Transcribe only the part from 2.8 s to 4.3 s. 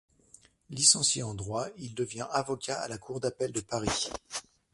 à la Cour d'appel de Paris.